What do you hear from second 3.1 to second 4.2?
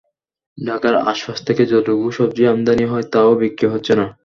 তা-ও বিক্রি হচ্ছে না।